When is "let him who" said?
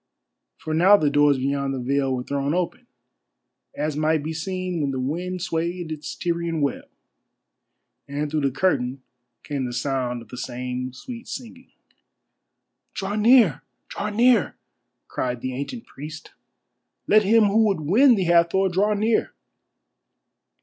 17.05-17.65